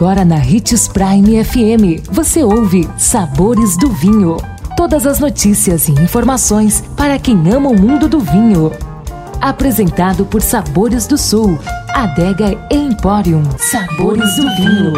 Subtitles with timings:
[0.00, 4.38] Agora na Ritz Prime FM, você ouve Sabores do Vinho.
[4.74, 8.72] Todas as notícias e informações para quem ama o mundo do vinho.
[9.42, 11.58] Apresentado por Sabores do Sul,
[11.90, 13.42] Adega Emporium.
[13.58, 14.94] Sabores do Vinho.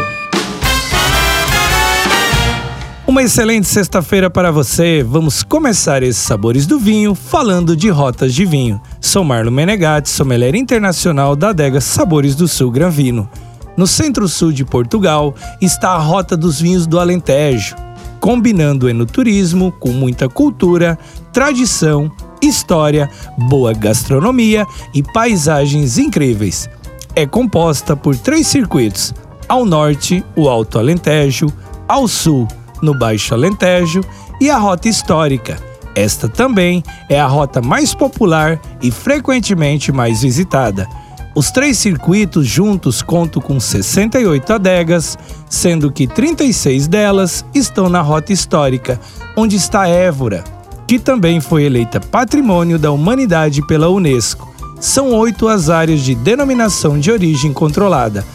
[3.04, 5.02] Uma excelente sexta-feira para você.
[5.02, 8.80] Vamos começar esses Sabores do Vinho falando de rotas de vinho.
[9.00, 13.28] Sou Marlon Menegatti, sommelier internacional da adega Sabores do Sul Granvino.
[13.76, 17.74] No centro-sul de Portugal está a Rota dos Vinhos do Alentejo,
[18.20, 20.98] combinando enoturismo com muita cultura,
[21.32, 22.10] tradição,
[22.42, 23.08] história,
[23.48, 26.68] boa gastronomia e paisagens incríveis.
[27.16, 29.14] É composta por três circuitos:
[29.48, 31.46] ao norte, o Alto Alentejo,
[31.88, 32.46] ao sul,
[32.82, 34.02] no Baixo Alentejo,
[34.40, 35.58] e a Rota Histórica.
[35.94, 40.88] Esta também é a rota mais popular e frequentemente mais visitada.
[41.34, 45.18] Os três circuitos juntos contam com 68 adegas,
[45.48, 49.00] sendo que 36 delas estão na rota histórica,
[49.34, 50.44] onde está Évora,
[50.86, 54.52] que também foi eleita Patrimônio da Humanidade pela Unesco.
[54.78, 58.26] São oito as áreas de denominação de origem controlada.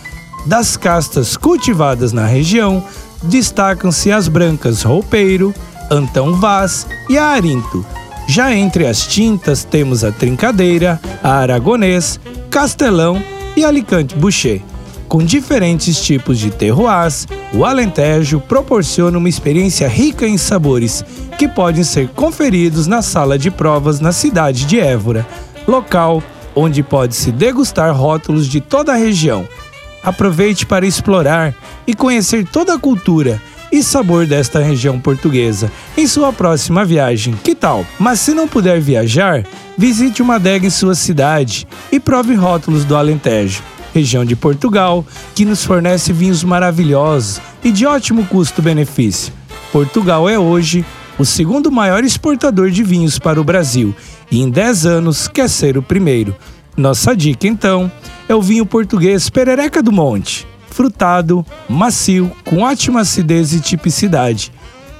[0.47, 2.83] Das castas cultivadas na região,
[3.21, 5.53] destacam-se as brancas Roupeiro,
[5.91, 7.85] Antão Vaz e a Arinto.
[8.27, 12.19] Já entre as tintas temos a Trincadeira, a Aragonês,
[12.49, 13.21] Castelão
[13.55, 14.61] e Alicante Boucher.
[15.07, 21.03] Com diferentes tipos de terroirs, o Alentejo proporciona uma experiência rica em sabores
[21.37, 25.25] que podem ser conferidos na sala de provas na cidade de Évora,
[25.67, 26.21] local
[26.55, 29.47] onde pode-se degustar rótulos de toda a região.
[30.03, 31.53] Aproveite para explorar
[31.85, 37.33] e conhecer toda a cultura e sabor desta região portuguesa em sua próxima viagem.
[37.43, 37.85] Que tal?
[37.99, 39.45] Mas se não puder viajar,
[39.77, 43.61] visite uma adega em sua cidade e prove rótulos do Alentejo,
[43.93, 49.33] região de Portugal, que nos fornece vinhos maravilhosos e de ótimo custo-benefício.
[49.71, 50.85] Portugal é hoje
[51.19, 53.95] o segundo maior exportador de vinhos para o Brasil
[54.31, 56.35] e em 10 anos quer ser o primeiro.
[56.75, 57.91] Nossa dica então
[58.29, 64.51] é o vinho português Perereca do Monte frutado, macio, com ótima acidez e tipicidade.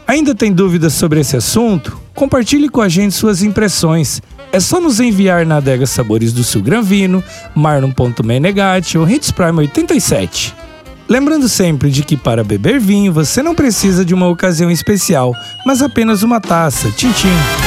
[0.08, 2.00] Ainda tem dúvidas sobre esse assunto?
[2.16, 4.20] Compartilhe com a gente suas impressões.
[4.52, 7.24] É só nos enviar na adega Sabores do Sul Granvino,
[7.54, 10.56] marlon.menegatti ou Hits Prime 87.
[11.08, 15.32] Lembrando sempre de que para beber vinho você não precisa de uma ocasião especial,
[15.64, 16.90] mas apenas uma taça.
[16.92, 17.67] Tchim, tchim.